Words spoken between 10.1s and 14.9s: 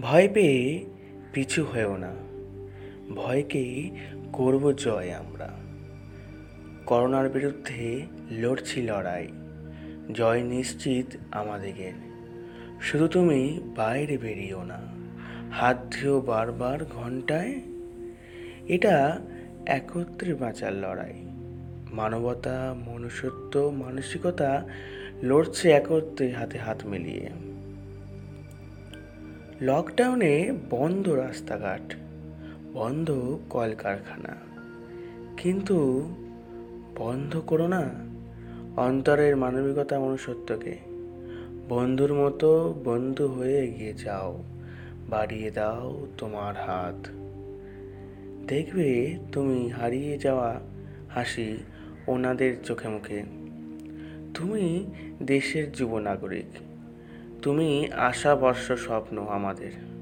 জয় নিশ্চিত আমাদের শুধু তুমি বাইরে বেরিয়েও না।